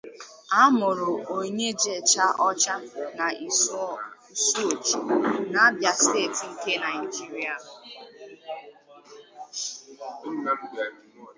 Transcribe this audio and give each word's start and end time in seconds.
A 0.59 0.61
mụrụ 0.77 1.13
Onyejeocha 1.35 2.75
na 3.17 3.27
Isuochi 3.47 4.97
na 5.51 5.59
Abia 5.67 5.93
steeti 6.01 6.45
nke 6.53 6.73
Naijiria. 6.81 7.55